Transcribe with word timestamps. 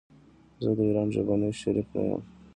زه 0.63 0.71
د 0.77 0.79
ايران 0.87 1.07
ژبني 1.15 1.49
شريک 1.61 1.87
نه 1.95 2.01
يم. 2.09 2.21